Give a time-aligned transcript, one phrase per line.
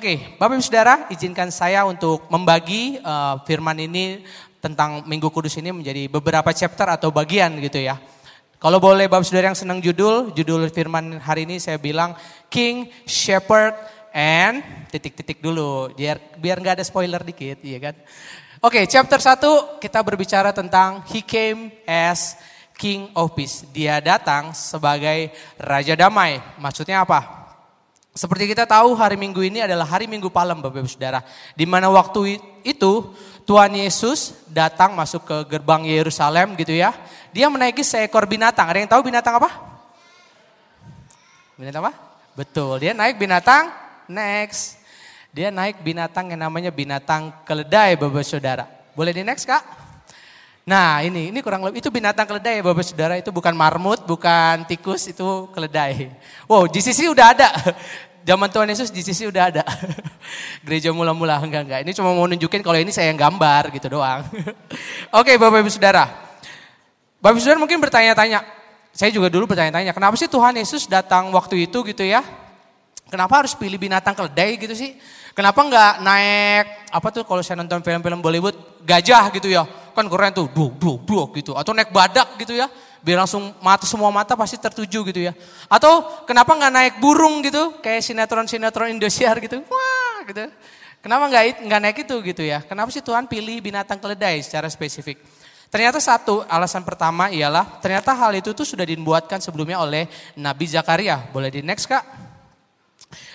[0.00, 4.24] Oke, Bapak Ibu Saudara, izinkan saya untuk membagi uh, firman ini
[4.56, 8.00] tentang Minggu Kudus ini menjadi beberapa chapter atau bagian gitu ya.
[8.56, 12.16] Kalau boleh Bapak Saudara yang senang judul, judul firman hari ini saya bilang
[12.48, 13.76] King, Shepherd,
[14.16, 15.92] and titik-titik dulu.
[15.92, 18.00] Biar biar nggak ada spoiler dikit, iya kan?
[18.64, 22.40] Oke, chapter 1 kita berbicara tentang He came as
[22.72, 23.68] King of Peace.
[23.68, 25.28] Dia datang sebagai
[25.60, 26.40] Raja Damai.
[26.56, 27.39] Maksudnya apa?
[28.10, 31.22] Seperti kita tahu hari Minggu ini adalah hari Minggu Palem Bapak Ibu Saudara.
[31.54, 33.14] Di mana waktu itu
[33.46, 36.90] Tuhan Yesus datang masuk ke gerbang Yerusalem gitu ya.
[37.30, 38.66] Dia menaiki seekor binatang.
[38.66, 39.50] Ada yang tahu binatang apa?
[41.54, 41.92] Binatang apa?
[42.34, 43.70] Betul, dia naik binatang
[44.10, 44.82] next.
[45.30, 48.66] Dia naik binatang yang namanya binatang keledai Bapak Saudara.
[48.98, 49.79] Boleh di next Kak?
[50.70, 54.62] Nah ini, ini kurang lebih, itu binatang keledai ya Bapak Saudara, itu bukan marmut, bukan
[54.70, 56.14] tikus, itu keledai.
[56.46, 57.50] Wow, di sisi udah ada.
[58.28, 59.66] Zaman Tuhan Yesus di sisi udah ada.
[60.62, 61.80] Gereja mula-mula, enggak, enggak.
[61.82, 64.22] Ini cuma mau nunjukin kalau ini saya yang gambar gitu doang.
[65.18, 66.06] Oke Bapak Ibu Saudara.
[67.18, 68.46] Bapak Ibu Saudara mungkin bertanya-tanya,
[68.94, 72.22] saya juga dulu bertanya-tanya, kenapa sih Tuhan Yesus datang waktu itu gitu ya?
[73.10, 74.94] Kenapa harus pilih binatang keledai gitu sih?
[75.30, 79.62] Kenapa nggak naik apa tuh kalau saya nonton film-film Bollywood gajah gitu ya?
[79.94, 81.54] Kan keren tuh, duh, duh, duh gitu.
[81.54, 82.66] Atau naik badak gitu ya?
[83.00, 85.32] Biar langsung mata semua mata pasti tertuju gitu ya.
[85.70, 87.78] Atau kenapa nggak naik burung gitu?
[87.80, 89.62] Kayak sinetron-sinetron Indosiar gitu.
[89.70, 90.50] Wah gitu.
[91.00, 92.60] Kenapa nggak nggak naik itu gitu ya?
[92.66, 95.16] Kenapa sih Tuhan pilih binatang keledai secara spesifik?
[95.70, 101.30] Ternyata satu alasan pertama ialah ternyata hal itu tuh sudah dibuatkan sebelumnya oleh Nabi Zakaria.
[101.30, 102.29] Boleh di next kak?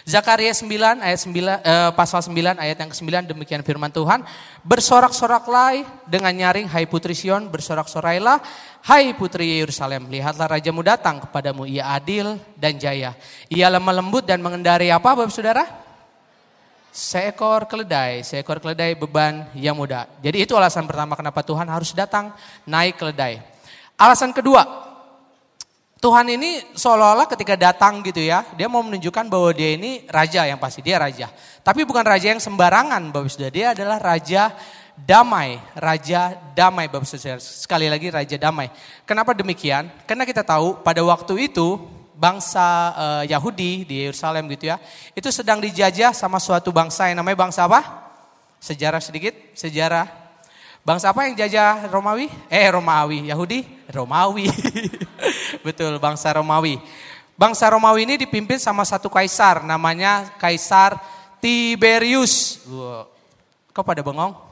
[0.06, 4.22] Zakaria 9 ayat 9 eh, pasal 9 ayat yang ke-9 demikian firman Tuhan,
[4.62, 8.38] bersorak-soraklah dengan nyaring hai putri Sion, bersorak-sorailah
[8.86, 13.18] hai putri Yerusalem, lihatlah rajamu datang kepadamu, ia adil dan jaya.
[13.50, 15.66] Ia lemah lembut dan mengendari apa Bapak Saudara?
[16.94, 20.06] Seekor keledai, seekor keledai beban yang muda.
[20.22, 22.30] Jadi itu alasan pertama kenapa Tuhan harus datang
[22.70, 23.42] naik keledai.
[23.98, 24.84] Alasan kedua,
[26.06, 30.62] Tuhan ini seolah-olah ketika datang gitu ya, dia mau menunjukkan bahwa dia ini raja yang
[30.62, 31.34] pasti, dia raja.
[31.66, 34.54] Tapi bukan raja yang sembarangan Bapak Saudara, dia adalah raja
[34.94, 37.42] damai, raja damai Bapak Saudara.
[37.42, 38.70] Sekali lagi raja damai.
[39.02, 39.90] Kenapa demikian?
[40.06, 41.82] Karena kita tahu pada waktu itu
[42.14, 44.78] bangsa uh, Yahudi di Yerusalem gitu ya,
[45.18, 47.82] itu sedang dijajah sama suatu bangsa yang namanya bangsa apa?
[48.62, 50.25] Sejarah sedikit, sejarah
[50.85, 52.29] Bangsa apa yang jajah Romawi?
[52.46, 53.66] Eh Romawi, Yahudi?
[53.90, 54.46] Romawi.
[55.66, 56.78] Betul, bangsa Romawi.
[57.34, 61.01] Bangsa Romawi ini dipimpin sama satu kaisar, namanya Kaisar
[61.41, 62.62] Tiberius.
[63.73, 64.45] Kok pada bengong?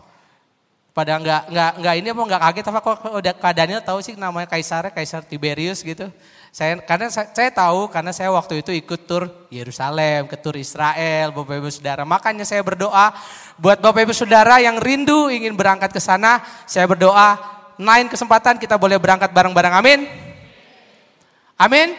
[0.94, 4.14] Pada enggak enggak enggak ini apa enggak kaget apa kok udah Kak Daniel tahu sih
[4.14, 6.06] namanya kaisarnya Kaisar Tiberius gitu.
[6.54, 11.34] Saya karena saya, saya tahu karena saya waktu itu ikut tur Yerusalem, ke tur Israel,
[11.34, 12.06] Bapak Ibu Saudara.
[12.06, 13.10] Makanya saya berdoa
[13.58, 17.42] buat Bapak Ibu Saudara yang rindu ingin berangkat ke sana, saya berdoa
[17.82, 19.74] lain kesempatan kita boleh berangkat bareng-bareng.
[19.74, 20.06] Amin.
[21.58, 21.98] Amin.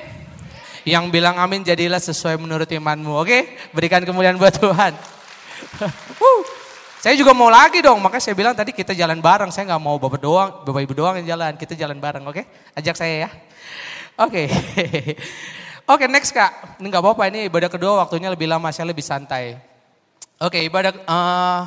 [0.86, 3.10] Yang bilang amin jadilah sesuai menurut imanmu.
[3.26, 3.58] Oke?
[3.74, 4.94] Berikan kemuliaan buat Tuhan.
[7.04, 9.52] saya juga mau lagi dong, makanya saya bilang tadi kita jalan bareng.
[9.52, 12.40] Saya nggak mau bapak doang, bapak ibu doang yang jalan, kita jalan bareng, oke?
[12.72, 13.30] Ajak saya ya.
[14.24, 14.48] Oke.
[14.48, 14.48] Okay.
[15.84, 16.80] Oke, okay, next Kak.
[16.80, 19.52] Ini nggak apa-apa, ini ibadah kedua waktunya lebih lama, saya lebih santai.
[20.40, 21.60] Oke, okay, ibadah uh,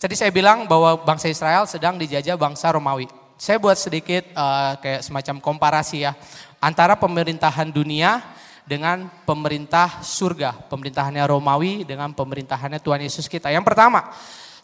[0.00, 3.12] Tadi saya bilang bahwa bangsa Israel sedang dijajah bangsa Romawi.
[3.36, 6.16] Saya buat sedikit uh, kayak semacam komparasi ya
[6.56, 8.24] antara pemerintahan dunia
[8.62, 13.50] dengan pemerintah surga, pemerintahannya Romawi dengan pemerintahannya Tuhan Yesus kita.
[13.50, 14.10] Yang pertama,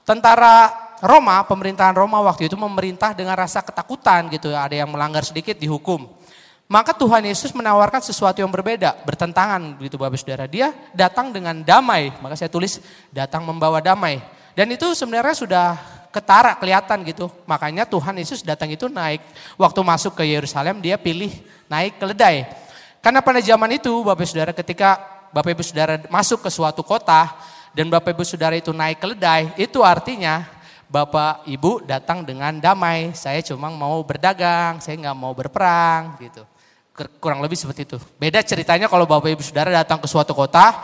[0.07, 0.71] tentara
[1.03, 6.11] Roma, pemerintahan Roma waktu itu memerintah dengan rasa ketakutan gitu, ada yang melanggar sedikit dihukum.
[6.69, 10.45] Maka Tuhan Yesus menawarkan sesuatu yang berbeda, bertentangan gitu Bapak Saudara.
[10.45, 12.77] Dia datang dengan damai, maka saya tulis
[13.09, 14.21] datang membawa damai.
[14.53, 15.67] Dan itu sebenarnya sudah
[16.13, 17.33] ketara kelihatan gitu.
[17.49, 19.25] Makanya Tuhan Yesus datang itu naik.
[19.57, 21.33] Waktu masuk ke Yerusalem dia pilih
[21.73, 22.45] naik keledai.
[22.99, 24.99] Karena pada zaman itu Bapak Saudara ketika
[25.31, 27.37] Bapak Ibu Saudara masuk ke suatu kota
[27.77, 30.49] dan Bapak Ibu Saudara itu naik keledai, itu artinya
[30.89, 33.13] Bapak Ibu datang dengan damai.
[33.13, 36.43] Saya cuma mau berdagang, saya nggak mau berperang gitu.
[37.23, 37.99] Kurang lebih seperti itu.
[38.19, 40.75] Beda ceritanya kalau Bapak Ibu Saudara datang ke suatu kota,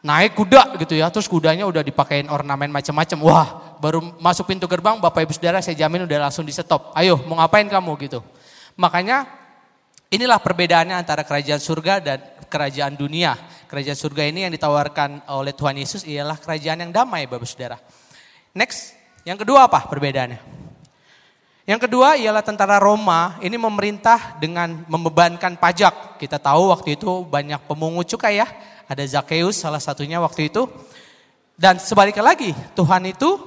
[0.00, 3.18] naik kuda gitu ya, terus kudanya udah dipakein ornamen macam-macam.
[3.20, 3.48] Wah,
[3.82, 6.94] baru masuk pintu gerbang Bapak Ibu Saudara saya jamin udah langsung di stop.
[6.96, 8.24] Ayo, mau ngapain kamu gitu.
[8.80, 9.43] Makanya
[10.14, 13.34] inilah perbedaannya antara kerajaan surga dan kerajaan dunia.
[13.66, 17.76] Kerajaan surga ini yang ditawarkan oleh Tuhan Yesus ialah kerajaan yang damai Bapak Saudara.
[18.54, 18.94] Next,
[19.26, 20.38] yang kedua apa perbedaannya?
[21.64, 26.20] Yang kedua ialah tentara Roma ini memerintah dengan membebankan pajak.
[26.20, 28.46] Kita tahu waktu itu banyak pemungut cukai ya.
[28.84, 30.68] Ada Zakheus salah satunya waktu itu.
[31.56, 33.40] Dan sebaliknya lagi, Tuhan itu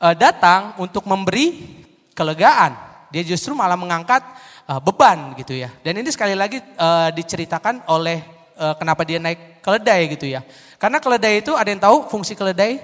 [0.00, 1.76] uh, datang untuk memberi
[2.16, 2.72] kelegaan.
[3.12, 4.24] Dia justru malah mengangkat
[4.68, 5.70] uh, beban gitu ya.
[5.80, 8.22] Dan ini sekali lagi uh, diceritakan oleh
[8.58, 10.42] uh, kenapa dia naik keledai gitu ya.
[10.76, 12.78] Karena keledai itu ada yang tahu fungsi keledai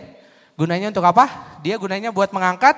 [0.56, 1.58] gunanya untuk apa?
[1.60, 2.74] Dia gunanya buat mengangkat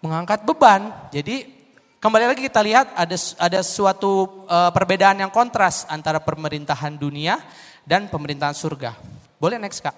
[0.00, 0.94] mengangkat beban.
[1.10, 1.50] Jadi
[1.98, 7.42] kembali lagi kita lihat ada ada suatu uh, perbedaan yang kontras antara pemerintahan dunia
[7.82, 8.94] dan pemerintahan surga.
[9.38, 9.94] Boleh next Kak?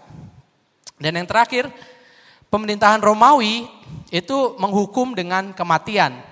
[1.00, 1.73] Dan yang terakhir,
[2.53, 3.64] pemerintahan Romawi
[4.12, 6.30] itu menghukum dengan kematian.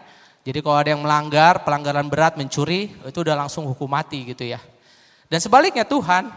[0.48, 4.56] Jadi kalau ada yang melanggar, pelanggaran berat, mencuri, itu udah langsung hukum mati gitu ya.
[5.28, 6.32] Dan sebaliknya Tuhan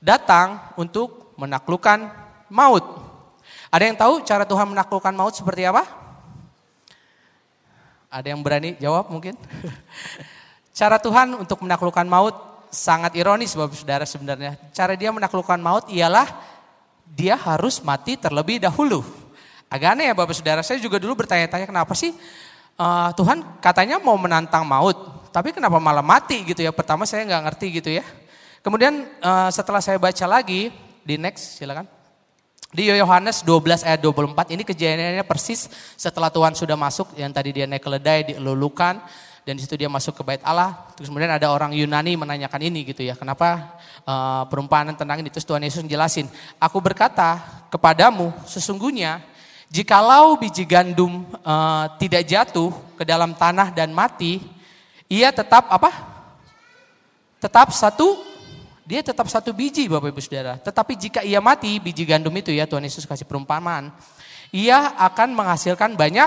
[0.00, 2.08] datang untuk menaklukkan
[2.48, 2.80] maut.
[3.68, 5.84] Ada yang tahu cara Tuhan menaklukkan maut seperti apa?
[8.08, 9.36] Ada yang berani jawab mungkin?
[10.80, 12.32] cara Tuhan untuk menaklukkan maut
[12.72, 14.56] sangat ironis Bapak Saudara sebenarnya.
[14.72, 16.32] Cara dia menaklukkan maut ialah
[17.04, 19.04] dia harus mati terlebih dahulu.
[19.68, 22.16] Agak aneh ya Bapak Saudara, saya juga dulu bertanya-tanya kenapa sih
[22.80, 26.72] uh, Tuhan katanya mau menantang maut, tapi kenapa malah mati gitu ya.
[26.72, 28.04] Pertama saya nggak ngerti gitu ya.
[28.64, 30.72] Kemudian uh, setelah saya baca lagi,
[31.04, 31.84] di next silakan.
[32.70, 35.66] Di Yohanes 12 ayat 24 ini kejadiannya persis
[35.98, 39.02] setelah Tuhan sudah masuk yang tadi dia naik keledai dilulukan
[39.42, 40.86] dan di situ dia masuk ke bait Allah.
[40.94, 43.74] Terus kemudian ada orang Yunani menanyakan ini gitu ya, kenapa
[44.06, 45.34] uh, perumpamaan tentang ini?
[45.34, 46.30] Terus Tuhan Yesus menjelasin,
[46.62, 47.42] aku berkata
[47.74, 49.18] kepadamu sesungguhnya
[49.70, 54.42] jikalau biji gandum uh, tidak jatuh ke dalam tanah dan mati,
[55.06, 55.90] ia tetap apa?
[57.40, 58.28] Tetap satu
[58.84, 60.58] dia tetap satu biji Bapak Ibu Saudara.
[60.58, 63.94] Tetapi jika ia mati, biji gandum itu ya Tuhan Yesus kasih perumpamaan.
[64.50, 66.26] Ia akan menghasilkan banyak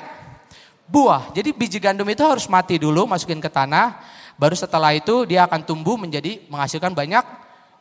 [0.87, 1.35] buah.
[1.35, 3.99] Jadi biji gandum itu harus mati dulu, masukin ke tanah,
[4.39, 7.23] baru setelah itu dia akan tumbuh menjadi menghasilkan banyak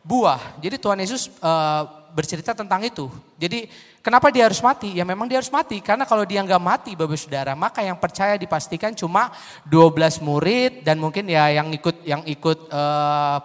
[0.03, 0.59] buah.
[0.59, 1.51] Jadi Tuhan Yesus e,
[2.13, 3.09] bercerita tentang itu.
[3.41, 3.65] Jadi
[3.99, 4.93] kenapa dia harus mati?
[4.93, 8.37] Ya memang dia harus mati karena kalau dia nggak mati Bapak Saudara, maka yang percaya
[8.37, 9.33] dipastikan cuma
[9.65, 12.81] 12 murid dan mungkin ya yang ikut yang ikut e,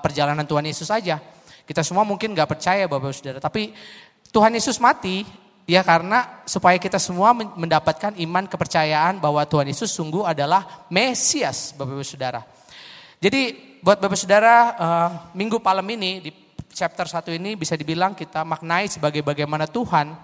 [0.04, 1.16] perjalanan Tuhan Yesus saja.
[1.64, 3.72] Kita semua mungkin nggak percaya Bapak Saudara, tapi
[4.28, 5.24] Tuhan Yesus mati
[5.68, 12.00] Ya karena supaya kita semua mendapatkan iman kepercayaan bahwa Tuhan Yesus sungguh adalah Mesias Bapak
[12.08, 12.40] Saudara.
[13.20, 13.52] Jadi
[13.84, 16.30] buat Bapak Saudara uh, minggu malam ini di
[16.72, 20.14] chapter 1 ini bisa dibilang kita maknai sebagai bagaimana Tuhan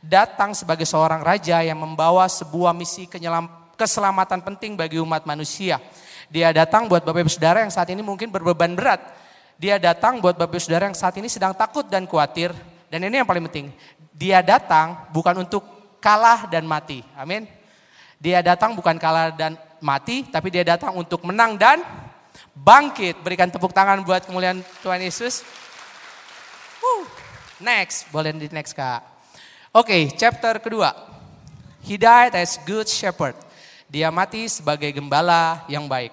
[0.00, 3.06] datang sebagai seorang raja yang membawa sebuah misi
[3.76, 5.80] keselamatan penting bagi umat manusia.
[6.30, 9.02] Dia datang buat Bapak Ibu Saudara yang saat ini mungkin berbeban berat.
[9.58, 12.52] Dia datang buat Bapak Ibu Saudara yang saat ini sedang takut dan khawatir.
[12.90, 13.70] Dan ini yang paling penting,
[14.10, 15.62] dia datang bukan untuk
[16.02, 17.02] kalah dan mati.
[17.14, 17.46] Amin.
[18.20, 21.80] Dia datang bukan kalah dan mati, tapi dia datang untuk menang dan
[22.52, 23.22] bangkit.
[23.24, 25.40] Berikan tepuk tangan buat kemuliaan Tuhan Yesus.
[27.60, 29.04] Next, boleh di next kak.
[29.76, 30.96] Oke, okay, chapter kedua.
[31.84, 33.36] He died as good shepherd.
[33.84, 36.08] Dia mati sebagai gembala yang baik.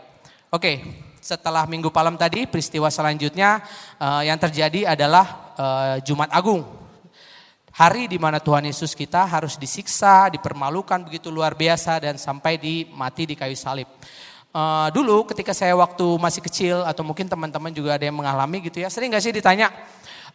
[0.51, 0.75] Oke, okay,
[1.23, 3.63] setelah minggu malam tadi, peristiwa selanjutnya
[3.95, 6.67] uh, yang terjadi adalah uh, Jumat Agung.
[7.71, 12.91] Hari di mana Tuhan Yesus kita harus disiksa, dipermalukan begitu luar biasa dan sampai di
[12.91, 13.87] mati di kayu salib.
[14.51, 18.83] Uh, dulu ketika saya waktu masih kecil atau mungkin teman-teman juga ada yang mengalami gitu
[18.83, 19.71] ya, sering gak sih ditanya,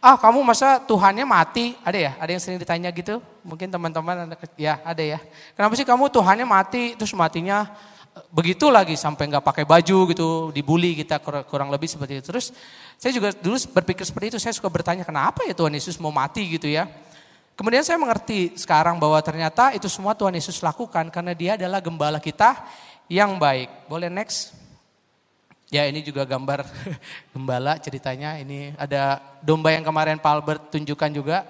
[0.03, 1.79] ah kamu masa Tuhannya mati?
[1.79, 2.11] Ada ya?
[2.19, 3.23] Ada yang sering ditanya gitu?
[3.47, 5.23] Mungkin teman-teman ya ada ya.
[5.55, 7.71] Kenapa sih kamu Tuhannya mati terus matinya
[8.11, 12.27] eh, begitu lagi sampai nggak pakai baju gitu, dibully kita kurang lebih seperti itu.
[12.35, 12.51] Terus
[12.99, 16.43] saya juga dulu berpikir seperti itu, saya suka bertanya kenapa ya Tuhan Yesus mau mati
[16.51, 16.83] gitu ya.
[17.55, 22.19] Kemudian saya mengerti sekarang bahwa ternyata itu semua Tuhan Yesus lakukan karena dia adalah gembala
[22.19, 22.59] kita
[23.07, 23.87] yang baik.
[23.87, 24.62] Boleh next?
[25.73, 26.69] Ya ini juga gambar
[27.33, 28.37] gembala ceritanya.
[28.37, 31.49] Ini ada domba yang kemarin Pak Albert tunjukkan juga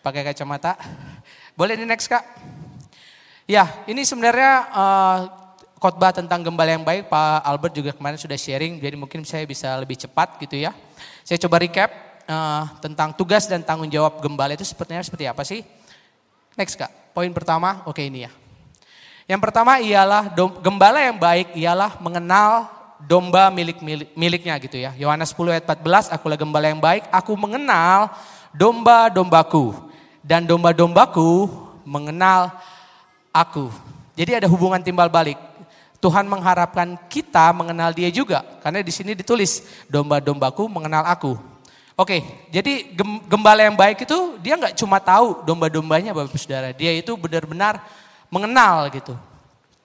[0.00, 0.72] pakai kacamata.
[1.52, 2.24] Boleh ini next kak?
[3.44, 5.18] Ya ini sebenarnya uh,
[5.76, 8.80] khotbah tentang gembala yang baik Pak Albert juga kemarin sudah sharing.
[8.80, 10.72] Jadi mungkin saya bisa lebih cepat gitu ya.
[11.20, 11.92] Saya coba recap
[12.24, 15.60] uh, tentang tugas dan tanggung jawab gembala itu sepertinya seperti apa sih?
[16.56, 18.32] Next kak, poin pertama, oke okay, ini ya.
[19.28, 20.32] Yang pertama ialah
[20.64, 24.90] gembala yang baik ialah mengenal domba milik, milik miliknya gitu ya.
[24.98, 28.10] Yohanes 10 ayat 14, akulah gembala yang baik, aku mengenal
[28.50, 29.74] domba-dombaku
[30.24, 31.46] dan domba-dombaku
[31.86, 32.50] mengenal
[33.30, 33.70] aku.
[34.18, 35.38] Jadi ada hubungan timbal balik.
[35.98, 38.42] Tuhan mengharapkan kita mengenal dia juga.
[38.62, 41.34] Karena di sini ditulis domba-dombaku mengenal aku.
[41.98, 42.22] Oke,
[42.54, 42.94] jadi
[43.26, 46.70] gembala yang baik itu dia nggak cuma tahu domba-dombanya Bapak Saudara.
[46.70, 47.82] Dia itu benar-benar
[48.30, 49.18] mengenal gitu.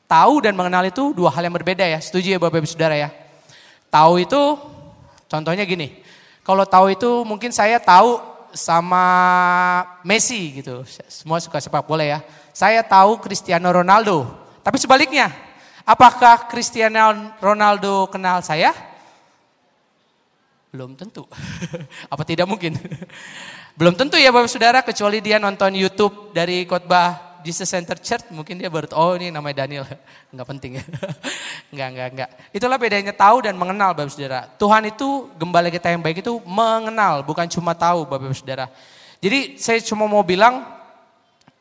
[0.08, 1.98] Tahu dan mengenal itu dua hal yang berbeda ya.
[1.98, 3.10] Setuju ya Bapak Ibu Saudara ya?
[3.90, 4.42] Tahu itu
[5.30, 6.04] contohnya gini.
[6.44, 8.20] Kalau tahu itu mungkin saya tahu
[8.54, 9.06] sama
[10.06, 10.86] Messi gitu.
[11.10, 12.20] Semua suka sepak bola ya.
[12.54, 14.30] Saya tahu Cristiano Ronaldo.
[14.62, 15.34] Tapi sebaliknya,
[15.84, 18.72] apakah Cristiano Ronaldo kenal saya?
[20.70, 21.26] Belum tentu.
[22.14, 22.78] Apa tidak mungkin?
[23.78, 28.58] Belum tentu ya Bapak Saudara kecuali dia nonton YouTube dari khotbah Jesus Center Church mungkin
[28.58, 29.86] dia baru oh ini namanya Daniel.
[30.34, 30.84] Enggak penting ya.
[31.70, 32.30] enggak, enggak, enggak.
[32.56, 34.50] Itulah bedanya tahu dan mengenal Bapak Saudara.
[34.58, 38.72] Tuhan itu gembala kita yang baik itu mengenal bukan cuma tahu Bapak Saudara.
[39.24, 40.66] Jadi saya cuma mau bilang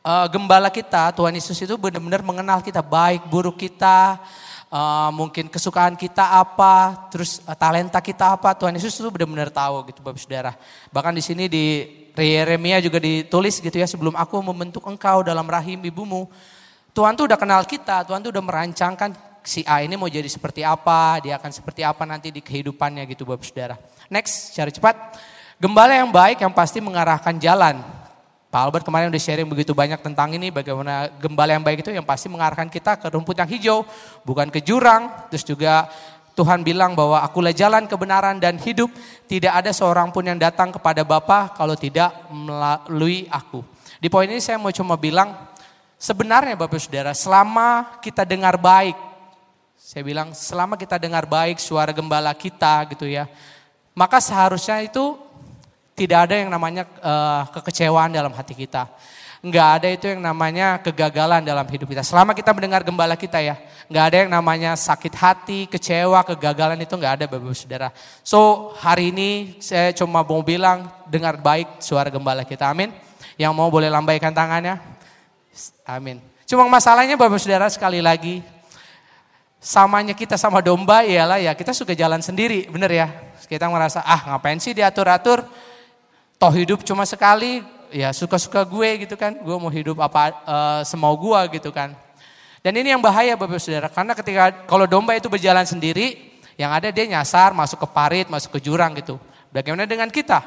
[0.03, 4.19] uh, gembala kita Tuhan Yesus itu benar-benar mengenal kita baik buruk kita,
[4.67, 9.87] uh, mungkin kesukaan kita apa, terus uh, talenta kita apa, Tuhan Yesus itu benar-benar tahu
[9.89, 10.51] gitu Bapak Saudara.
[10.91, 11.65] Bahkan di sini di
[12.21, 16.29] Yeremia juga ditulis gitu ya, sebelum aku membentuk engkau dalam rahim ibumu.
[16.93, 20.61] Tuhan tuh udah kenal kita, Tuhan tuh udah merancangkan si A ini mau jadi seperti
[20.61, 23.75] apa, dia akan seperti apa nanti di kehidupannya gitu Bapak Saudara.
[24.13, 24.95] Next, cari cepat.
[25.57, 27.81] Gembala yang baik yang pasti mengarahkan jalan.
[28.53, 32.05] Pak Albert kemarin udah sharing begitu banyak tentang ini, bagaimana gembala yang baik itu yang
[32.05, 33.81] pasti mengarahkan kita ke rumput yang hijau,
[34.21, 35.09] bukan ke jurang.
[35.33, 35.89] Terus juga
[36.33, 38.89] Tuhan bilang bahwa akulah jalan kebenaran dan hidup,
[39.29, 43.61] tidak ada seorang pun yang datang kepada Bapa kalau tidak melalui aku.
[44.01, 45.37] Di poin ini saya mau cuma bilang,
[46.01, 48.97] sebenarnya Bapak Saudara, selama kita dengar baik,
[49.77, 53.29] saya bilang selama kita dengar baik suara gembala kita gitu ya,
[53.93, 55.13] maka seharusnya itu
[55.93, 58.89] tidak ada yang namanya uh, kekecewaan dalam hati kita.
[59.43, 61.99] Enggak ada itu yang namanya kegagalan dalam hidup kita.
[61.99, 63.59] Selama kita mendengar gembala kita ya.
[63.91, 67.91] Enggak ada yang namanya sakit hati, kecewa, kegagalan itu enggak ada Bapak Saudara.
[68.23, 72.71] So hari ini saya cuma mau bilang dengar baik suara gembala kita.
[72.71, 72.95] Amin.
[73.35, 74.79] Yang mau boleh lambaikan tangannya.
[75.83, 76.23] Amin.
[76.47, 78.39] Cuma masalahnya Bapak Saudara sekali lagi.
[79.59, 82.71] Samanya kita sama domba ialah ya kita suka jalan sendiri.
[82.71, 83.11] Bener ya.
[83.43, 85.43] Kita merasa ah ngapain sih diatur-atur
[86.39, 87.59] toh hidup cuma sekali,
[87.93, 89.37] ya suka-suka gue gitu kan.
[89.37, 91.93] Gue mau hidup apa uh, semau gue gitu kan.
[92.63, 96.95] Dan ini yang bahaya Bapak Saudara, karena ketika kalau domba itu berjalan sendiri, yang ada
[96.95, 99.19] dia nyasar, masuk ke parit, masuk ke jurang gitu.
[99.51, 100.39] Bagaimana dengan kita?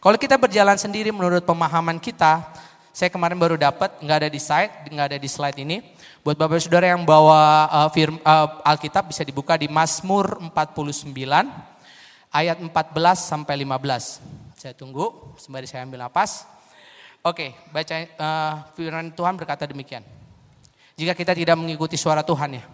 [0.00, 2.48] Kalau kita berjalan sendiri menurut pemahaman kita,
[2.96, 5.84] saya kemarin baru dapat, nggak ada di slide, nggak ada di slide ini.
[6.24, 11.12] Buat Bapak Saudara yang bawa uh, firm, uh, Alkitab bisa dibuka di Mazmur 49
[12.32, 12.72] ayat 14
[13.20, 14.35] sampai 15.
[14.56, 16.48] Saya tunggu sembari saya ambil napas.
[17.20, 20.00] Oke, baca uh, firman Tuhan berkata demikian.
[20.96, 22.64] Jika kita tidak mengikuti suara Tuhan ya.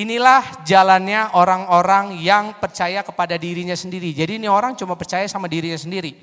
[0.00, 4.16] Inilah jalannya orang-orang yang percaya kepada dirinya sendiri.
[4.16, 6.16] Jadi ini orang cuma percaya sama dirinya sendiri.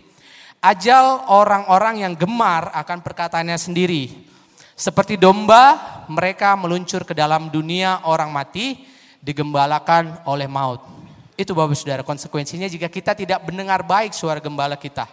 [0.58, 4.30] Ajal orang-orang yang gemar akan perkataannya sendiri.
[4.74, 5.78] Seperti domba,
[6.10, 8.82] mereka meluncur ke dalam dunia orang mati,
[9.22, 10.93] digembalakan oleh maut.
[11.34, 15.10] Itu Bapak Saudara konsekuensinya jika kita tidak mendengar baik suara gembala kita.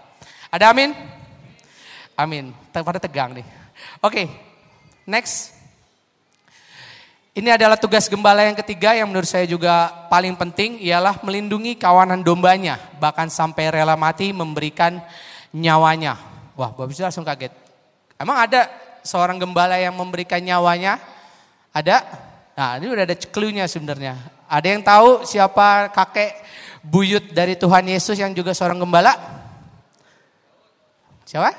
[0.52, 0.92] Ada amin?
[2.12, 2.52] Amin.
[2.72, 3.46] Pada tegang nih.
[4.04, 4.26] Oke, okay,
[5.08, 5.56] next.
[7.30, 12.20] Ini adalah tugas gembala yang ketiga yang menurut saya juga paling penting ialah melindungi kawanan
[12.20, 12.76] dombanya.
[12.98, 15.00] Bahkan sampai rela mati memberikan
[15.54, 16.18] nyawanya.
[16.58, 17.54] Wah Bapak Saudara langsung kaget.
[18.20, 18.68] Emang ada
[19.06, 21.00] seorang gembala yang memberikan nyawanya?
[21.72, 22.02] Ada?
[22.58, 24.18] Nah ini udah ada clue-nya sebenarnya.
[24.50, 26.42] Ada yang tahu siapa kakek
[26.82, 29.14] buyut dari Tuhan Yesus yang juga seorang gembala?
[31.22, 31.54] Siapa?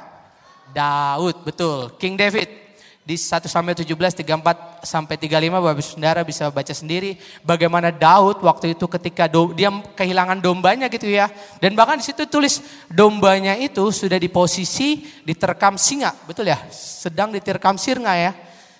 [0.76, 1.96] Daud, betul.
[1.96, 2.60] King David.
[3.02, 8.78] Di 1 Samuel 17, 34 sampai 35 Bapak Saudara bisa baca sendiri bagaimana Daud waktu
[8.78, 11.32] itu ketika do, dia kehilangan dombanya gitu ya.
[11.58, 16.62] Dan bahkan di situ tulis dombanya itu sudah di posisi diterkam singa, betul ya?
[16.70, 18.32] Sedang diterkam sirna ya.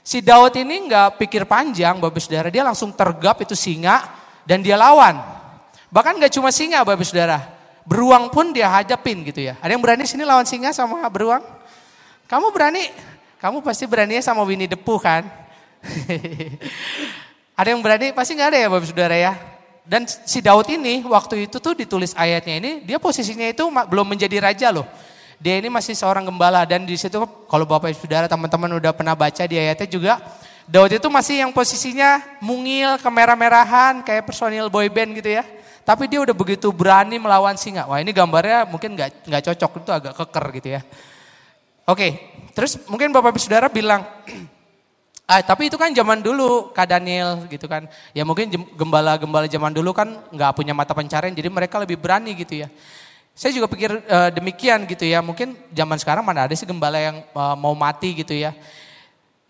[0.02, 2.50] Si Daud ini nggak pikir panjang, Bapak Saudara.
[2.50, 4.02] Dia langsung tergap itu singa
[4.50, 5.22] dan dia lawan.
[5.94, 7.38] Bahkan nggak cuma singa, Bapak Saudara.
[7.86, 9.58] Beruang pun dia hadapin gitu ya.
[9.62, 11.46] Ada yang berani sini lawan singa sama beruang?
[12.26, 12.90] Kamu berani?
[13.38, 15.26] Kamu pasti berani sama Winnie the Pooh kan?
[17.60, 18.10] ada yang berani?
[18.14, 19.34] Pasti nggak ada ya Bapak Saudara ya.
[19.86, 24.38] Dan si Daud ini waktu itu tuh ditulis ayatnya ini, dia posisinya itu belum menjadi
[24.42, 24.86] raja loh
[25.42, 27.18] dia ini masih seorang gembala dan di situ
[27.50, 30.14] kalau Bapak Ibu Saudara teman-teman udah pernah baca di ayatnya juga
[30.70, 35.44] Daud itu masih yang posisinya mungil kemerah-merahan kayak personil boy band gitu ya.
[35.82, 37.90] Tapi dia udah begitu berani melawan singa.
[37.90, 40.82] Wah ini gambarnya mungkin nggak nggak cocok itu agak keker gitu ya.
[41.90, 42.08] Oke,
[42.54, 44.06] terus mungkin Bapak Ibu Saudara bilang,
[45.32, 47.90] ah tapi itu kan zaman dulu Kak Daniel gitu kan.
[48.16, 52.64] Ya mungkin gembala-gembala zaman dulu kan nggak punya mata pencarian jadi mereka lebih berani gitu
[52.64, 52.72] ya.
[53.32, 55.24] Saya juga pikir uh, demikian gitu ya.
[55.24, 58.54] Mungkin zaman sekarang mana ada sih gembala yang uh, mau mati gitu ya.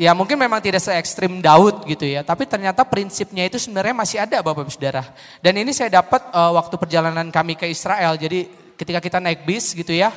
[0.02, 2.26] Ya mungkin memang tidak se ekstrim Daud gitu ya.
[2.26, 5.06] Tapi ternyata prinsipnya itu sebenarnya masih ada Bapak Ibu Saudara.
[5.42, 8.18] Dan ini saya dapat uh, waktu perjalanan kami ke Israel.
[8.18, 10.10] Jadi ketika kita naik bis gitu ya.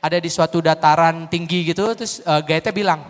[0.00, 3.00] ada di suatu dataran tinggi gitu, terus uh, guide-nya bilang,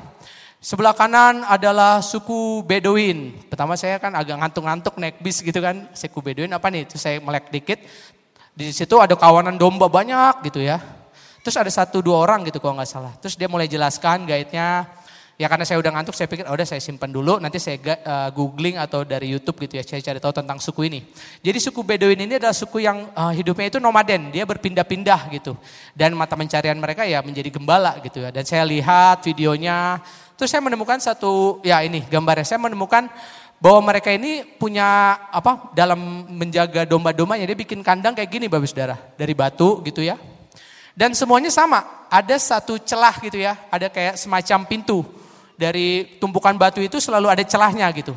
[0.59, 3.39] sebelah kanan adalah suku Bedouin.
[3.47, 6.91] Pertama saya kan agak ngantuk-ngantuk naik bis gitu kan, suku Bedouin apa nih?
[6.91, 7.79] Terus saya melek dikit,
[8.55, 10.81] di situ ada kawanan domba banyak gitu ya.
[11.41, 13.13] Terus ada satu dua orang gitu kalau nggak salah.
[13.19, 14.85] Terus dia mulai jelaskan guide-nya,
[15.41, 18.29] Ya karena saya udah ngantuk, saya pikir, oh udah saya simpan dulu, nanti saya uh,
[18.29, 21.01] googling atau dari YouTube gitu ya, saya cari tahu tentang suku ini.
[21.41, 25.57] Jadi suku Bedouin ini adalah suku yang uh, hidupnya itu nomaden, dia berpindah-pindah gitu.
[25.97, 28.29] Dan mata pencarian mereka ya menjadi gembala gitu ya.
[28.29, 30.05] Dan saya lihat videonya,
[30.37, 33.09] terus saya menemukan satu, ya ini gambarnya, saya menemukan
[33.61, 38.97] bahwa mereka ini punya apa dalam menjaga domba-dombanya dia bikin kandang kayak gini Bapak Saudara,
[39.21, 40.17] dari batu gitu ya.
[40.97, 45.05] Dan semuanya sama, ada satu celah gitu ya, ada kayak semacam pintu
[45.61, 48.17] dari tumpukan batu itu selalu ada celahnya gitu.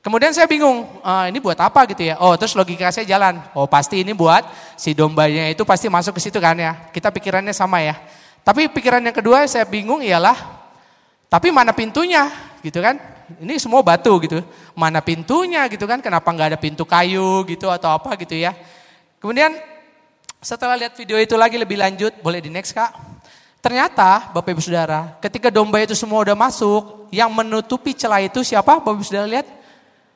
[0.00, 2.16] Kemudian saya bingung, ah, ini buat apa gitu ya?
[2.24, 4.46] Oh terus logika saya jalan, oh pasti ini buat
[4.78, 6.88] si dombanya itu pasti masuk ke situ kan ya.
[6.88, 8.00] Kita pikirannya sama ya.
[8.40, 10.38] Tapi pikiran yang kedua saya bingung ialah,
[11.28, 13.00] tapi mana pintunya gitu kan?
[13.40, 14.44] Ini semua batu gitu,
[14.76, 15.98] mana pintunya gitu kan?
[15.98, 18.54] Kenapa nggak ada pintu kayu gitu atau apa gitu ya?
[19.20, 19.52] Kemudian
[20.40, 22.92] setelah lihat video itu lagi lebih lanjut, boleh di next kak?
[23.60, 28.80] Ternyata Bapak Ibu Saudara, ketika domba itu semua udah masuk, yang menutupi celah itu siapa?
[28.80, 29.46] Bapak Ibu Saudara lihat?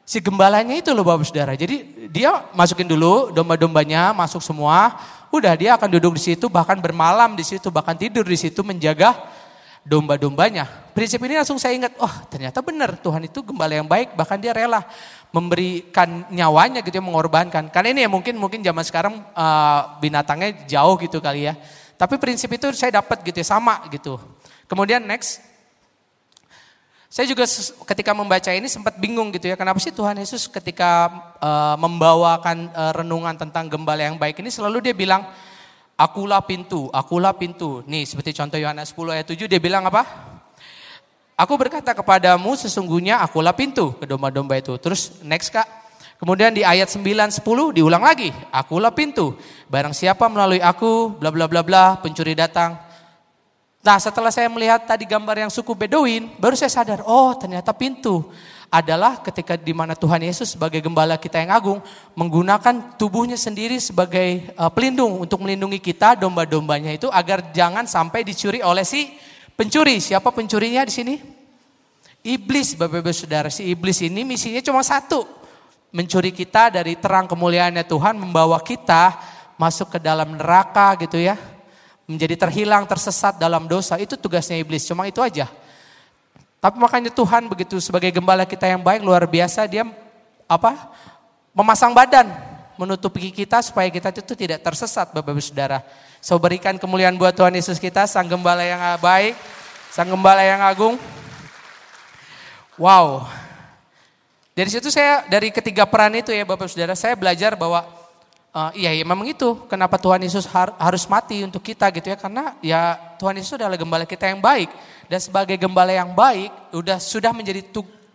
[0.05, 1.53] Si gembalanya itu loh Bapak Ibu Saudara.
[1.53, 4.97] Jadi dia masukin dulu domba-dombanya masuk semua,
[5.29, 9.13] udah dia akan duduk di situ, bahkan bermalam di situ, bahkan tidur di situ menjaga
[9.85, 10.65] domba-dombanya.
[10.97, 14.57] Prinsip ini langsung saya ingat, oh ternyata benar Tuhan itu gembala yang baik, bahkan dia
[14.57, 14.81] rela
[15.29, 17.69] memberikan nyawanya gitu ya, mengorbankan.
[17.69, 21.55] Karena ini ya mungkin mungkin zaman sekarang uh, binatangnya jauh gitu kali ya.
[21.95, 24.17] Tapi prinsip itu saya dapat gitu ya, sama gitu.
[24.67, 25.45] Kemudian next.
[27.15, 27.47] Saya juga
[27.95, 31.07] ketika membaca ini sempat bingung gitu ya, kenapa sih Tuhan Yesus ketika
[31.39, 35.23] uh, membawakan uh, renungan tentang gembala yang baik ini selalu dia bilang,
[35.95, 37.83] akulah pintu, akulah pintu.
[37.87, 40.03] Nih seperti contoh Yohanes 10 ayat 7 dia bilang apa?
[41.35, 44.79] Aku berkata kepadamu sesungguhnya akulah pintu ke domba-domba itu.
[44.79, 45.67] Terus next kak,
[46.15, 47.43] Kemudian di ayat 9 10
[47.75, 49.35] diulang lagi, akulah pintu.
[49.67, 52.79] Barang siapa melalui aku, bla bla bla bla, pencuri datang.
[53.85, 58.25] Nah, setelah saya melihat tadi gambar yang suku Bedouin, baru saya sadar, oh ternyata pintu
[58.75, 61.79] adalah ketika di mana Tuhan Yesus sebagai gembala kita yang agung
[62.19, 68.67] menggunakan tubuhnya sendiri sebagai uh, pelindung untuk melindungi kita domba-dombanya itu agar jangan sampai dicuri
[68.67, 69.15] oleh si
[69.55, 70.03] pencuri.
[70.03, 71.15] Siapa pencurinya di sini?
[72.27, 73.47] Iblis, Bapak Ibu Saudara.
[73.53, 75.23] Si iblis ini misinya cuma satu,
[75.95, 79.15] mencuri kita dari terang kemuliaannya Tuhan, membawa kita
[79.55, 81.39] masuk ke dalam neraka gitu ya.
[82.11, 85.47] Menjadi terhilang, tersesat dalam dosa, itu tugasnya iblis, cuma itu aja.
[86.65, 89.85] Tapi makanya Tuhan begitu sebagai gembala kita yang baik, luar biasa, dia
[90.49, 90.73] apa?
[91.53, 92.33] Memasang badan,
[92.81, 95.85] menutupi kita supaya kita itu tidak tersesat Bapak Ibu Saudara.
[96.25, 99.37] So berikan kemuliaan buat Tuhan Yesus kita, sang gembala yang baik,
[99.93, 100.97] sang gembala yang agung.
[102.81, 103.29] Wow,
[104.57, 107.85] dari situ saya dari ketiga peran itu ya Bapak Saudara saya belajar bahwa
[108.55, 109.67] uh, iya ya memang itu.
[109.67, 112.17] Kenapa Tuhan Yesus har, harus mati untuk kita gitu ya?
[112.17, 114.71] Karena ya Tuhan Yesus adalah gembala kita yang baik.
[115.11, 117.61] Dan sebagai gembala yang baik udah sudah menjadi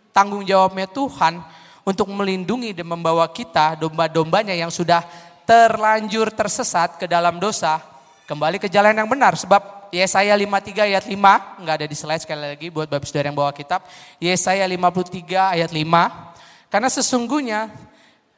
[0.09, 1.37] tanggung jawabnya Tuhan
[1.85, 5.05] untuk melindungi dan membawa kita domba-dombanya yang sudah
[5.45, 7.81] terlanjur tersesat ke dalam dosa
[8.25, 9.37] kembali ke jalan yang benar.
[9.37, 13.37] Sebab Yesaya 53 ayat 5 nggak ada di slide sekali lagi buat Bapak Saudara yang
[13.37, 13.81] bawa kitab.
[14.21, 17.73] Yesaya 53 ayat 5 karena sesungguhnya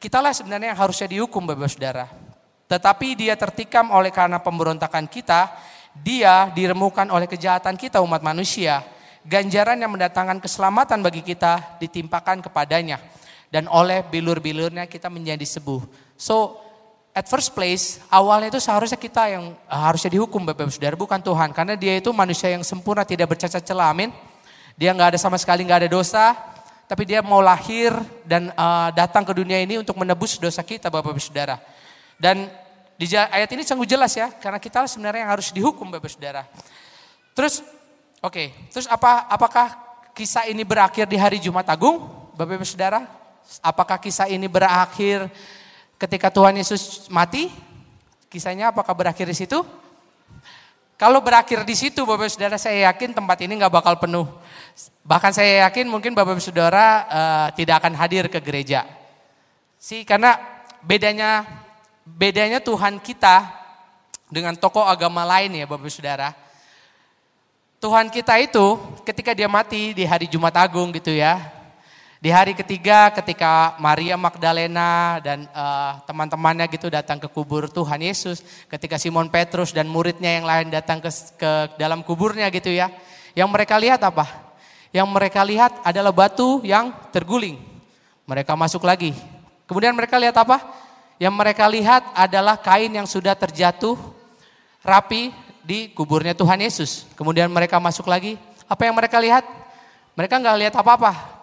[0.02, 2.10] kitalah sebenarnya yang harusnya dihukum Bapak Saudara.
[2.66, 5.54] Tetapi dia tertikam oleh karena pemberontakan kita,
[5.94, 8.82] dia diremukan oleh kejahatan kita umat manusia.
[9.22, 12.98] Ganjaran yang mendatangkan keselamatan bagi kita ditimpakan kepadanya.
[13.46, 15.84] Dan oleh bilur-bilurnya kita menjadi sembuh.
[16.18, 16.58] So,
[17.12, 21.54] at first place, awalnya itu seharusnya kita yang harusnya dihukum Bapak Saudara, bukan Tuhan.
[21.54, 24.10] Karena dia itu manusia yang sempurna, tidak bercacat celah, amin.
[24.74, 26.32] Dia nggak ada sama sekali nggak ada dosa,
[26.92, 27.88] tapi dia mau lahir
[28.28, 31.56] dan uh, datang ke dunia ini untuk menebus dosa kita Bapak Ibu Saudara.
[32.20, 32.52] Dan
[33.00, 36.44] di ayat ini sungguh jelas ya, karena kita sebenarnya yang harus dihukum Bapak Saudara.
[37.32, 37.64] Terus
[38.20, 39.72] oke, okay, terus apa apakah
[40.12, 43.08] kisah ini berakhir di hari Jumat Agung Bapak Ibu Saudara?
[43.64, 45.32] Apakah kisah ini berakhir
[45.96, 47.48] ketika Tuhan Yesus mati?
[48.28, 49.64] Kisahnya apakah berakhir di situ?
[51.02, 54.22] Kalau berakhir di situ Bapak Saudara saya yakin tempat ini nggak bakal penuh.
[55.02, 58.86] Bahkan saya yakin mungkin Bapak Saudara uh, tidak akan hadir ke gereja.
[59.82, 60.38] Sih karena
[60.78, 61.42] bedanya
[62.06, 63.50] bedanya Tuhan kita
[64.30, 66.38] dengan tokoh agama lain ya Bapak Saudara.
[67.82, 71.61] Tuhan kita itu ketika dia mati di hari Jumat Agung gitu ya.
[72.22, 78.46] Di hari ketiga ketika Maria Magdalena dan uh, teman-temannya gitu datang ke kubur Tuhan Yesus,
[78.70, 82.94] ketika Simon Petrus dan muridnya yang lain datang ke, ke dalam kuburnya gitu ya.
[83.34, 84.54] Yang mereka lihat apa?
[84.94, 87.58] Yang mereka lihat adalah batu yang terguling.
[88.30, 89.10] Mereka masuk lagi.
[89.66, 90.62] Kemudian mereka lihat apa?
[91.18, 93.98] Yang mereka lihat adalah kain yang sudah terjatuh
[94.86, 95.34] rapi
[95.66, 97.02] di kuburnya Tuhan Yesus.
[97.18, 98.38] Kemudian mereka masuk lagi.
[98.70, 99.42] Apa yang mereka lihat?
[100.14, 101.41] Mereka nggak lihat apa-apa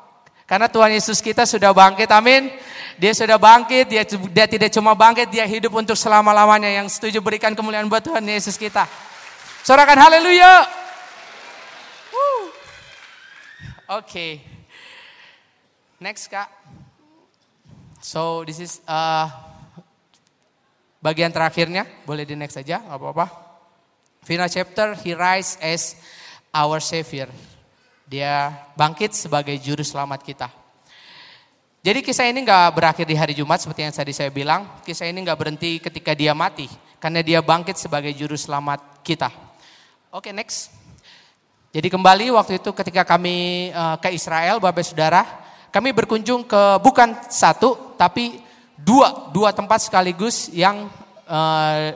[0.49, 2.49] karena Tuhan Yesus kita sudah bangkit, amin.
[2.97, 6.65] Dia sudah bangkit, dia, dia tidak cuma bangkit, dia hidup untuk selama-lamanya.
[6.73, 8.89] Yang setuju berikan kemuliaan buat Tuhan Yesus kita.
[9.61, 10.65] Sorakan haleluya.
[13.93, 14.09] Oke.
[14.09, 14.31] Okay.
[16.01, 16.49] Next kak.
[18.01, 19.29] So this is uh,
[20.97, 21.85] bagian terakhirnya.
[22.09, 23.29] Boleh di next saja, apa-apa.
[24.25, 25.93] Final chapter, he rise as
[26.53, 27.29] our savior.
[28.09, 30.49] Dia bangkit sebagai juru selamat kita.
[31.85, 34.65] Jadi kisah ini nggak berakhir di hari Jumat seperti yang tadi saya bilang.
[34.81, 36.65] Kisah ini nggak berhenti ketika dia mati.
[36.97, 39.29] Karena dia bangkit sebagai juru selamat kita.
[40.09, 40.73] Oke okay, next.
[41.69, 45.21] Jadi kembali waktu itu ketika kami uh, ke Israel Bapak Saudara.
[45.69, 48.41] Kami berkunjung ke bukan satu tapi
[48.73, 49.29] dua.
[49.29, 50.89] Dua tempat sekaligus yang
[51.29, 51.93] uh,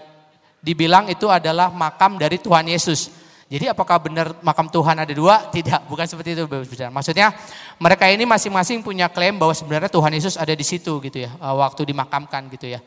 [0.62, 3.23] dibilang itu adalah makam dari Tuhan Yesus.
[3.52, 5.52] Jadi apakah benar makam Tuhan ada dua?
[5.52, 6.44] Tidak, bukan seperti itu.
[6.90, 7.36] Maksudnya
[7.78, 11.56] mereka ini masing-masing punya klaim bahwa sebenarnya Tuhan Yesus ada di situ gitu ya, eh,
[11.56, 12.82] waktu dimakamkan gitu ya.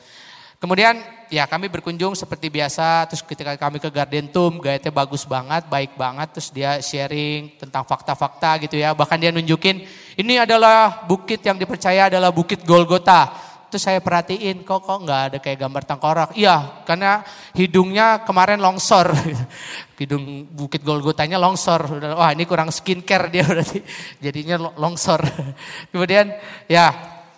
[0.57, 5.69] Kemudian ya kami berkunjung seperti biasa, terus ketika kami ke Garden Tomb, gayanya bagus banget,
[5.69, 8.97] baik banget, terus dia sharing tentang fakta-fakta gitu ya.
[8.97, 9.85] Bahkan dia nunjukin,
[10.17, 13.37] ini adalah bukit yang dipercaya adalah bukit Golgota.
[13.77, 16.33] Terus saya perhatiin kok kok nggak ada kayak gambar tengkorak.
[16.33, 17.21] Iya, karena
[17.53, 19.13] hidungnya kemarin longsor.
[20.01, 21.85] Hidung Bukit Golgotanya longsor.
[22.17, 23.85] Wah, ini kurang skincare dia berarti.
[24.17, 25.21] Jadinya longsor.
[25.93, 26.33] Kemudian
[26.65, 26.89] ya,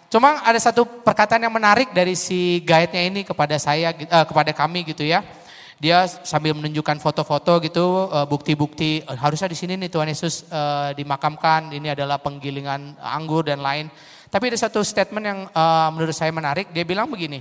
[0.06, 4.86] cuma ada satu perkataan yang menarik dari si guide-nya ini kepada saya uh, kepada kami
[4.86, 5.26] gitu ya.
[5.82, 11.74] Dia sambil menunjukkan foto-foto gitu, uh, bukti-bukti harusnya di sini nih Tuhan Yesus uh, dimakamkan.
[11.74, 13.90] Ini adalah penggilingan anggur dan lain.
[14.28, 16.68] Tapi ada satu statement yang uh, menurut saya menarik.
[16.72, 17.40] Dia bilang begini.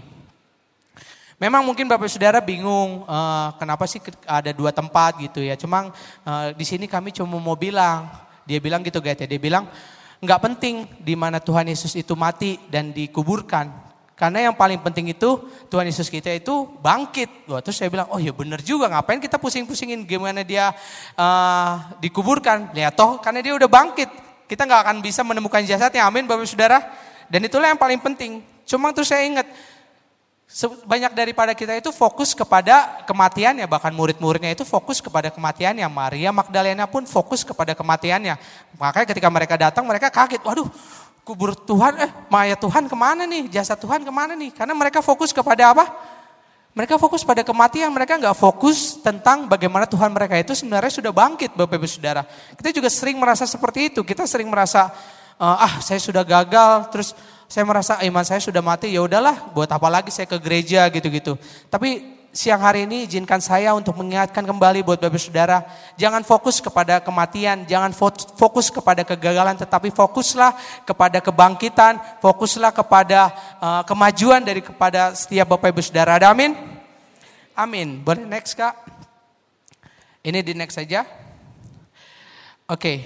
[1.38, 5.54] Memang mungkin Bapak Saudara bingung uh, kenapa sih ada dua tempat gitu ya.
[5.54, 5.93] Cuma
[6.26, 8.10] uh, di sini kami cuma mau bilang,
[8.47, 9.30] dia bilang gitu guys ya.
[9.30, 9.69] Dia bilang
[10.17, 13.69] nggak penting di mana Tuhan Yesus itu mati dan dikuburkan.
[14.17, 17.45] Karena yang paling penting itu Tuhan Yesus kita itu bangkit.
[17.54, 18.89] Wah, terus saya bilang, oh ya benar juga.
[18.89, 20.73] Ngapain kita pusing-pusingin gimana dia
[21.13, 22.73] uh, dikuburkan?
[22.73, 24.27] Ya toh karena dia udah bangkit.
[24.48, 26.80] Kita nggak akan bisa menemukan jasadnya, amin Bapak Saudara.
[27.28, 28.40] Dan itulah yang paling penting.
[28.64, 29.48] Cuma terus saya ingat,
[30.88, 35.84] banyak daripada kita itu fokus kepada kematiannya, bahkan murid-muridnya itu fokus kepada kematiannya.
[35.92, 38.40] Maria Magdalena pun fokus kepada kematiannya.
[38.80, 40.72] Makanya ketika mereka datang, mereka kaget, waduh
[41.28, 44.56] kubur Tuhan, eh mayat Tuhan ke mana nih, jasad Tuhan ke mana nih.
[44.56, 45.84] Karena mereka fokus kepada apa?
[46.78, 51.58] Mereka fokus pada kematian, mereka nggak fokus tentang bagaimana Tuhan mereka itu sebenarnya sudah bangkit
[51.58, 52.22] Bapak Ibu Saudara.
[52.54, 54.94] Kita juga sering merasa seperti itu, kita sering merasa
[55.42, 57.18] uh, ah saya sudah gagal, terus
[57.50, 61.34] saya merasa iman saya sudah mati, ya udahlah buat apa lagi saya ke gereja gitu-gitu.
[61.66, 65.65] Tapi siang hari ini izinkan saya untuk mengingatkan kembali buat Bapak Saudara,
[65.97, 67.89] jangan fokus kepada kematian, jangan
[68.38, 70.54] fokus kepada kegagalan, tetapi fokuslah
[70.86, 76.21] kepada kebangkitan, fokuslah kepada uh, kemajuan dari kepada setiap Bapak Ibu Saudara.
[76.21, 76.54] Ada amin?
[77.58, 78.06] Amin.
[78.06, 78.86] Boleh next Kak?
[80.21, 81.10] Ini di next saja.
[82.69, 82.78] Oke.
[82.78, 82.97] Okay.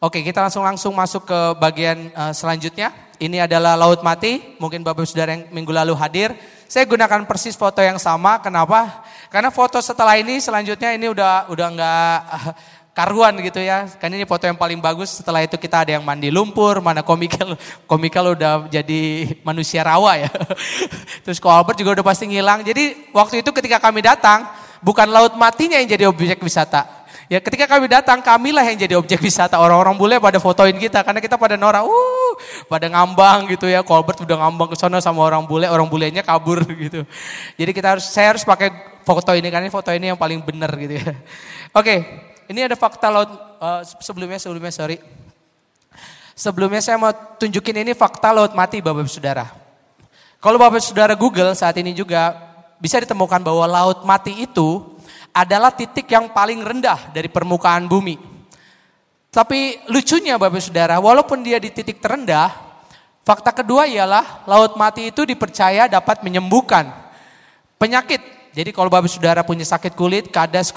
[0.00, 2.94] Oke, okay, kita langsung langsung masuk ke bagian uh, selanjutnya.
[3.20, 4.56] Ini adalah laut mati.
[4.56, 6.32] Mungkin Bapak Ibu Saudara yang minggu lalu hadir.
[6.70, 8.38] Saya gunakan persis foto yang sama.
[8.38, 9.02] Kenapa?
[9.26, 12.18] Karena foto setelah ini selanjutnya ini udah udah nggak
[12.94, 13.90] karuan gitu ya.
[13.98, 15.18] Kan ini foto yang paling bagus.
[15.18, 17.58] Setelah itu kita ada yang mandi lumpur, mana komikal
[17.90, 20.30] komikal udah jadi manusia rawa ya.
[21.26, 22.62] Terus ko Albert juga udah pasti ngilang.
[22.62, 24.46] Jadi waktu itu ketika kami datang,
[24.78, 26.99] bukan laut matinya yang jadi objek wisata
[27.30, 29.54] Ya ketika kami datang, kamilah yang jadi objek wisata.
[29.54, 32.34] Orang-orang bule pada fotoin kita karena kita pada norak, uh,
[32.66, 33.86] pada ngambang gitu ya.
[33.86, 36.58] Colbert udah ngambang ke sana sama orang bule, orang bulenya kabur
[36.90, 37.06] gitu.
[37.54, 38.74] Jadi kita harus saya harus pakai
[39.06, 41.06] foto ini karena foto ini yang paling benar gitu ya.
[41.78, 42.02] Oke,
[42.50, 43.30] ini ada fakta laut
[43.62, 44.98] uh, sebelumnya sebelumnya sorry.
[46.34, 49.46] Sebelumnya saya mau tunjukin ini fakta laut mati Bapak Saudara.
[50.42, 52.34] Kalau Bapak Saudara Google saat ini juga
[52.82, 54.98] bisa ditemukan bahwa laut mati itu
[55.40, 58.20] adalah titik yang paling rendah dari permukaan bumi.
[59.30, 62.50] Tapi lucunya Bapak Saudara, walaupun dia di titik terendah,
[63.24, 66.92] fakta kedua ialah laut mati itu dipercaya dapat menyembuhkan
[67.80, 68.20] penyakit.
[68.50, 70.74] Jadi kalau Bapak Saudara punya sakit kulit, kadas,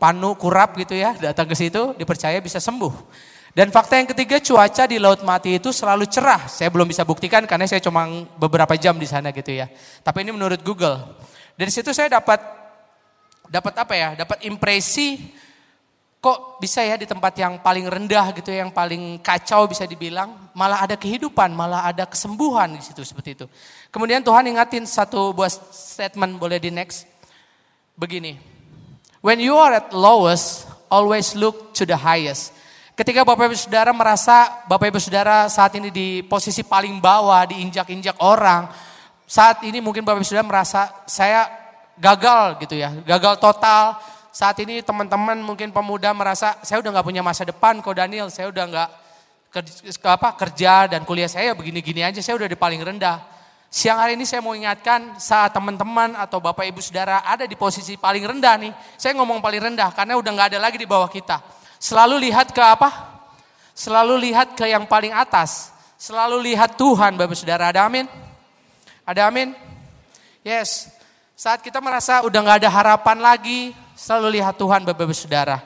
[0.00, 3.28] panu, kurap gitu ya, datang ke situ dipercaya bisa sembuh.
[3.50, 6.46] Dan fakta yang ketiga, cuaca di Laut Mati itu selalu cerah.
[6.46, 8.06] Saya belum bisa buktikan karena saya cuma
[8.38, 9.66] beberapa jam di sana gitu ya.
[10.00, 11.18] Tapi ini menurut Google.
[11.58, 12.40] Dari situ saya dapat
[13.50, 14.08] dapat apa ya?
[14.14, 15.18] Dapat impresi
[16.20, 20.52] kok bisa ya di tempat yang paling rendah gitu ya, yang paling kacau bisa dibilang,
[20.52, 23.46] malah ada kehidupan, malah ada kesembuhan di situ seperti itu.
[23.88, 27.08] Kemudian Tuhan ingatin satu buah statement boleh di next.
[27.96, 28.36] Begini.
[29.20, 32.56] When you are at lowest, always look to the highest.
[32.96, 38.20] Ketika Bapak Ibu Saudara merasa Bapak Ibu Saudara saat ini di posisi paling bawah, diinjak-injak
[38.20, 38.68] orang,
[39.24, 41.59] saat ini mungkin Bapak Ibu Saudara merasa saya
[42.00, 44.00] gagal gitu ya, gagal total.
[44.32, 48.48] Saat ini teman-teman mungkin pemuda merasa saya udah nggak punya masa depan kok Daniel, saya
[48.48, 48.88] udah nggak
[49.50, 53.20] kerja, apa, kerja dan kuliah saya begini-gini aja, saya udah di paling rendah.
[53.70, 57.94] Siang hari ini saya mau ingatkan saat teman-teman atau Bapak Ibu Saudara ada di posisi
[57.94, 58.72] paling rendah nih.
[58.98, 61.38] Saya ngomong paling rendah karena udah nggak ada lagi di bawah kita.
[61.78, 62.90] Selalu lihat ke apa?
[63.70, 65.70] Selalu lihat ke yang paling atas.
[65.94, 67.70] Selalu lihat Tuhan Bapak Saudara.
[67.70, 68.10] Ada amin?
[69.06, 69.54] Ada amin?
[70.42, 70.99] Yes.
[71.40, 75.56] Saat kita merasa udah gak ada harapan lagi, selalu lihat Tuhan Bapak Saudara.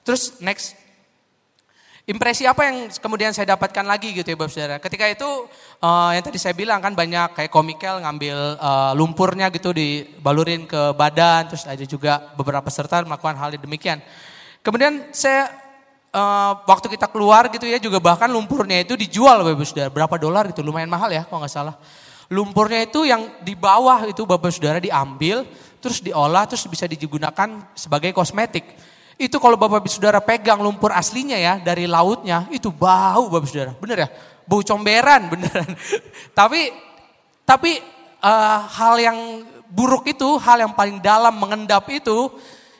[0.00, 0.72] Terus next.
[2.08, 4.76] Impresi apa yang kemudian saya dapatkan lagi gitu ya Bapak Saudara.
[4.80, 5.28] Ketika itu
[5.84, 10.96] uh, yang tadi saya bilang kan banyak kayak komikel ngambil uh, lumpurnya gitu dibalurin ke
[10.96, 11.52] badan.
[11.52, 14.00] Terus ada juga beberapa peserta melakukan hal demikian.
[14.64, 15.52] Kemudian saya
[16.16, 19.92] uh, waktu kita keluar gitu ya juga bahkan lumpurnya itu dijual Bapak Saudara.
[19.92, 21.76] Berapa dolar itu lumayan mahal ya kalau nggak salah.
[22.30, 25.42] Lumpurnya itu yang di bawah itu Bapak Saudara diambil,
[25.82, 28.62] terus diolah, terus bisa digunakan sebagai kosmetik.
[29.18, 33.74] Itu kalau Bapak Saudara pegang lumpur aslinya ya dari lautnya, itu bau Bapak Saudara.
[33.74, 34.08] Bener ya?
[34.46, 35.74] Bau comberan beneran.
[36.30, 36.70] tapi
[37.42, 37.82] tapi
[38.22, 39.18] uh, hal yang
[39.66, 42.30] buruk itu, hal yang paling dalam mengendap itu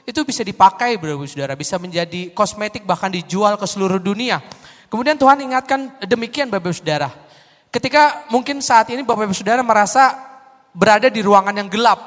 [0.07, 4.39] itu bisa dipakai Bapak Saudara, bisa menjadi kosmetik bahkan dijual ke seluruh dunia.
[4.87, 7.30] Kemudian Tuhan ingatkan demikian Bapak Saudara.
[7.71, 10.19] Ketika mungkin saat ini Bapak Ibu Saudara merasa
[10.75, 11.99] berada di ruangan yang gelap.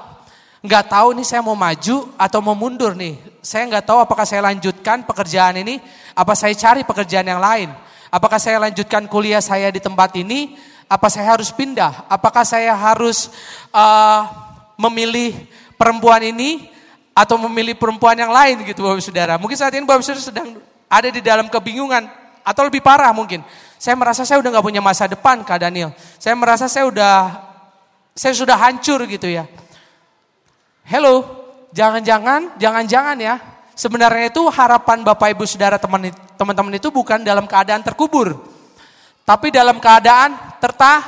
[0.64, 3.20] Nggak tahu nih saya mau maju atau mau mundur nih.
[3.40, 5.80] Saya nggak tahu apakah saya lanjutkan pekerjaan ini,
[6.16, 7.72] apa saya cari pekerjaan yang lain.
[8.12, 10.56] Apakah saya lanjutkan kuliah saya di tempat ini,
[10.88, 12.08] apa saya harus pindah.
[12.08, 13.32] Apakah saya harus
[13.72, 14.28] uh,
[14.76, 15.36] memilih
[15.76, 16.72] perempuan ini
[17.12, 19.36] atau memilih perempuan yang lain gitu Bapak Saudara.
[19.40, 20.48] Mungkin saat ini Bapak Saudara sedang
[20.88, 22.08] ada di dalam kebingungan
[22.44, 23.44] atau lebih parah mungkin.
[23.84, 25.92] Saya merasa saya udah nggak punya masa depan Kak Daniel.
[26.16, 27.36] Saya merasa saya udah
[28.16, 29.44] saya sudah hancur gitu ya.
[30.88, 31.28] Hello,
[31.76, 33.44] jangan-jangan, jangan-jangan ya.
[33.76, 38.40] Sebenarnya itu harapan Bapak Ibu Saudara teman-teman itu bukan dalam keadaan terkubur.
[39.28, 40.32] Tapi dalam keadaan
[40.64, 41.04] tertah,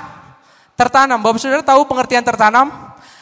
[0.76, 1.24] tertanam.
[1.24, 2.76] Bapak Saudara tahu pengertian tertanam?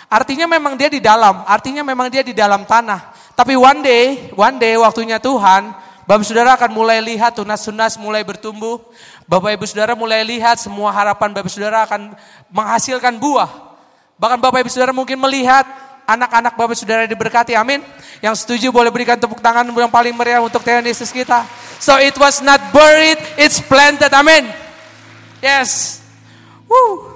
[0.10, 3.14] Artinya memang dia di dalam, artinya memang dia di dalam tanah.
[3.38, 8.84] Tapi one day, one day waktunya Tuhan, Bapak Saudara akan mulai lihat tunas-tunas mulai bertumbuh.
[9.24, 12.12] Bapak Ibu Saudara mulai lihat semua harapan Bapak Saudara akan
[12.52, 13.48] menghasilkan buah.
[14.20, 15.64] Bahkan Bapak Ibu Saudara mungkin melihat
[16.04, 17.80] anak-anak Bapak Saudara diberkati, amin.
[18.20, 21.48] Yang setuju boleh berikan tepuk tangan yang paling meriah untuk Tuhan Yesus kita.
[21.80, 24.52] So it was not buried, it's planted, amin.
[25.40, 26.04] Yes.
[26.68, 27.16] Woo.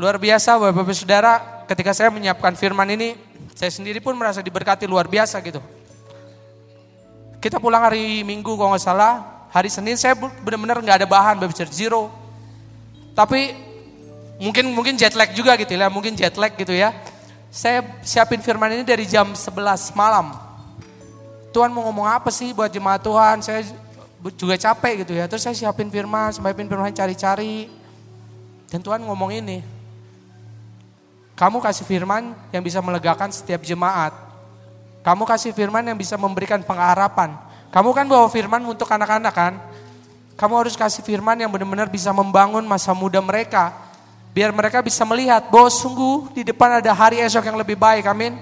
[0.00, 3.20] Luar biasa Bapak Ibu Saudara, ketika saya menyiapkan firman ini,
[3.52, 5.60] saya sendiri pun merasa diberkati luar biasa gitu.
[7.40, 11.72] Kita pulang hari Minggu kalau nggak salah, hari Senin saya benar-benar nggak ada bahan, Saudara,
[11.72, 12.12] zero.
[13.16, 13.56] Tapi
[14.36, 16.92] mungkin mungkin jet lag juga gitu ya, mungkin jet lag gitu ya.
[17.48, 20.36] Saya siapin firman ini dari jam 11 malam.
[21.50, 23.42] Tuhan mau ngomong apa sih buat jemaat Tuhan?
[23.42, 23.66] Saya
[24.38, 25.26] juga capek gitu ya.
[25.26, 27.66] Terus saya siapin firman, siapin firman cari-cari.
[28.70, 29.66] Dan Tuhan ngomong ini,
[31.34, 34.29] kamu kasih firman yang bisa melegakan setiap jemaat.
[35.00, 37.36] Kamu kasih firman yang bisa memberikan pengharapan.
[37.72, 39.54] Kamu kan bawa firman untuk anak-anak kan?
[40.36, 43.72] Kamu harus kasih firman yang benar-benar bisa membangun masa muda mereka.
[44.30, 48.38] Biar mereka bisa melihat bahwa sungguh di depan ada hari esok yang lebih baik, amin.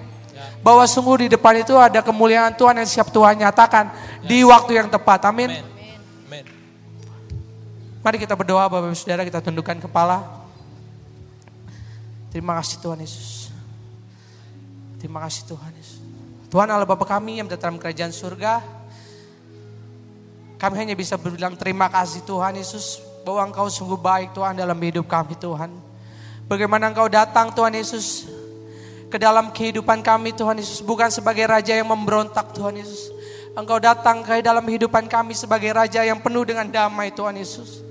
[0.62, 3.90] Bahwa sungguh di depan itu ada kemuliaan Tuhan yang siap Tuhan nyatakan
[4.22, 5.62] di waktu yang tepat, amin.
[8.02, 10.22] Mari kita berdoa Bapak Ibu Saudara, kita tundukkan kepala.
[12.30, 13.50] Terima kasih Tuhan Yesus.
[15.02, 15.97] Terima kasih Tuhan Yesus.
[16.48, 18.64] Tuhan Allah Bapa kami yang dalam kerajaan surga.
[20.56, 23.04] Kami hanya bisa berbilang terima kasih Tuhan Yesus.
[23.22, 25.68] Bahwa Engkau sungguh baik Tuhan dalam hidup kami Tuhan.
[26.48, 28.24] Bagaimana Engkau datang Tuhan Yesus.
[29.12, 30.80] Ke dalam kehidupan kami Tuhan Yesus.
[30.80, 33.12] Bukan sebagai Raja yang memberontak Tuhan Yesus.
[33.52, 37.84] Engkau datang ke dalam kehidupan kami sebagai Raja yang penuh dengan damai Tuhan Yesus.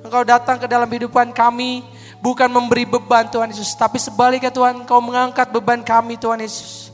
[0.00, 1.84] Engkau datang ke dalam kehidupan kami
[2.18, 3.78] Bukan memberi beban Tuhan Yesus.
[3.78, 6.87] Tapi sebaliknya Tuhan Kau mengangkat beban kami Tuhan Yesus.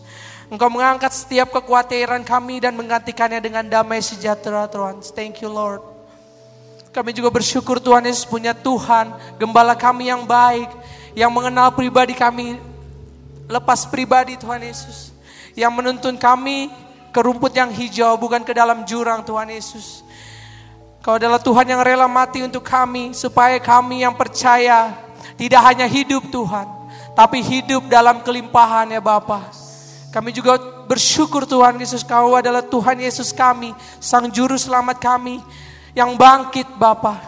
[0.52, 5.00] Engkau mengangkat setiap kekhawatiran kami dan menggantikannya dengan damai sejahtera Tuhan.
[5.16, 5.80] Thank you Lord.
[6.94, 10.70] Kami juga bersyukur Tuhan Yesus punya Tuhan, gembala kami yang baik,
[11.18, 12.54] yang mengenal pribadi kami,
[13.50, 15.10] lepas pribadi Tuhan Yesus.
[15.58, 16.70] Yang menuntun kami
[17.10, 20.06] ke rumput yang hijau, bukan ke dalam jurang Tuhan Yesus.
[21.02, 24.94] Kau adalah Tuhan yang rela mati untuk kami, supaya kami yang percaya
[25.34, 26.66] tidak hanya hidup Tuhan,
[27.18, 29.63] tapi hidup dalam kelimpahan ya Bapak.
[30.14, 35.42] Kami juga bersyukur Tuhan Yesus Kau adalah Tuhan Yesus kami, Sang Juru Selamat kami
[35.90, 37.18] yang bangkit Bapa.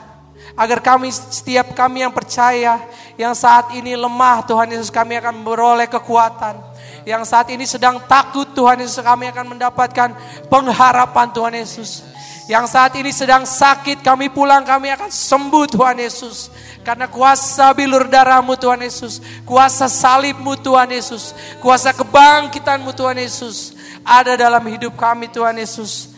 [0.55, 2.79] Agar kami setiap kami yang percaya,
[3.19, 6.63] yang saat ini lemah Tuhan Yesus kami akan beroleh kekuatan.
[7.03, 10.15] Yang saat ini sedang takut Tuhan Yesus kami akan mendapatkan
[10.47, 12.07] pengharapan Tuhan Yesus.
[12.47, 16.47] Yang saat ini sedang sakit kami pulang kami akan sembuh Tuhan Yesus.
[16.87, 19.19] Karena kuasa bilur darahmu Tuhan Yesus.
[19.43, 21.35] Kuasa salibmu Tuhan Yesus.
[21.59, 23.75] Kuasa kebangkitanmu Tuhan Yesus.
[24.07, 26.15] Ada dalam hidup kami Tuhan Yesus.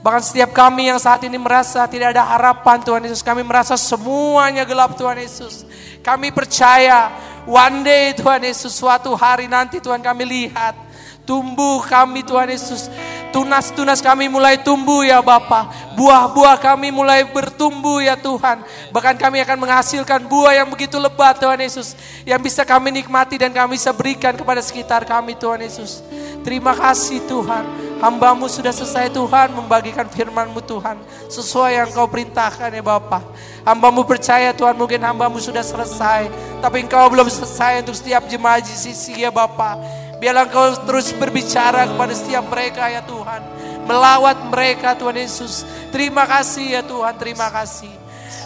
[0.00, 3.20] Bahkan setiap kami yang saat ini merasa tidak ada harapan Tuhan Yesus.
[3.20, 5.68] Kami merasa semuanya gelap Tuhan Yesus.
[6.00, 7.12] Kami percaya
[7.44, 10.85] one day Tuhan Yesus suatu hari nanti Tuhan kami lihat
[11.26, 12.86] Tumbuh kami Tuhan Yesus.
[13.34, 15.68] Tunas-tunas kami mulai tumbuh ya Bapa.
[15.98, 18.62] Buah-buah kami mulai bertumbuh ya Tuhan.
[18.94, 21.98] Bahkan kami akan menghasilkan buah yang begitu lebat Tuhan Yesus.
[22.22, 26.00] Yang bisa kami nikmati dan kami bisa berikan kepada sekitar kami Tuhan Yesus.
[26.46, 27.66] Terima kasih Tuhan.
[27.98, 30.94] Hambamu sudah selesai Tuhan membagikan firmanmu Tuhan.
[31.26, 33.26] Sesuai yang kau perintahkan ya Bapak.
[33.66, 36.30] Hambamu percaya Tuhan mungkin hambamu sudah selesai.
[36.62, 40.05] Tapi engkau belum selesai untuk setiap jemaah di sisi ya Bapak.
[40.16, 43.42] Biarlah engkau terus berbicara kepada setiap mereka ya Tuhan.
[43.84, 45.62] Melawat mereka Tuhan Yesus.
[45.92, 47.92] Terima kasih ya Tuhan, terima kasih.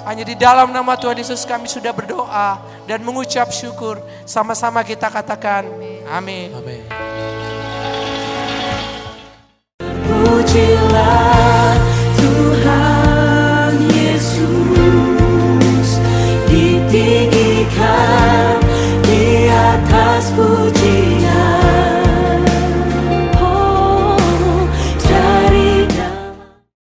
[0.04, 4.00] Hanya di dalam nama Tuhan Yesus kami sudah berdoa dan mengucap syukur.
[4.24, 5.68] Sama-sama kita katakan
[6.08, 6.50] amin.
[6.56, 6.82] Amin.
[10.10, 11.39] Pujilah